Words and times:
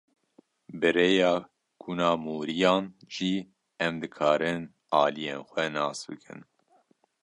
Bi 0.79 0.89
rêya 0.97 1.31
kuna 1.81 2.09
mûriyan 2.23 2.83
jî 3.13 3.33
em 3.85 3.93
dikarin 4.01 4.61
aliyên 5.03 5.41
xwe 5.49 5.65
nas 5.75 5.99
bikin. 6.09 6.39